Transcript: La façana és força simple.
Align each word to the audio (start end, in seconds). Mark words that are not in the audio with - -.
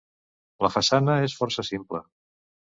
La 0.67 0.71
façana 0.77 1.19
és 1.27 1.37
força 1.43 1.69
simple. 1.71 2.05